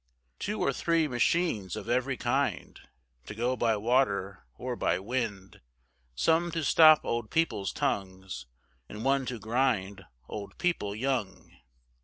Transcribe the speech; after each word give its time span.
Two 0.39 0.59
or 0.61 0.73
three 0.73 1.07
machines 1.07 1.75
of 1.75 1.87
every 1.87 2.17
kind, 2.17 2.79
To 3.27 3.35
go 3.35 3.55
by 3.55 3.77
water 3.77 4.47
or 4.55 4.75
by 4.75 4.97
wind; 4.97 5.61
Some 6.15 6.49
to 6.53 6.63
stop 6.63 7.05
old 7.05 7.29
people's 7.29 7.71
tongues, 7.71 8.47
And 8.89 9.05
one 9.05 9.27
to 9.27 9.37
grind 9.37 10.05
old 10.27 10.57
people 10.57 10.95
young. 10.95 11.51